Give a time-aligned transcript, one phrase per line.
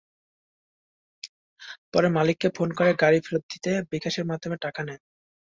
[1.91, 5.01] পরে মালিককে ফোন করে গাড়ি ফেরত দিতে বিকাশের মাধ্যমে টাকা নেয়।